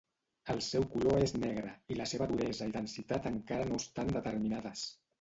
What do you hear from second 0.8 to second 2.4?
color és negre, i la seva